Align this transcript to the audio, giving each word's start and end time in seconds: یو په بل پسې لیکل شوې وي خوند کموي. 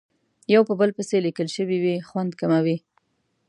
یو 0.53 0.61
په 0.69 0.73
بل 0.79 0.89
پسې 0.97 1.17
لیکل 1.25 1.47
شوې 1.55 1.77
وي 1.83 1.95
خوند 2.09 2.31
کموي. 2.39 2.77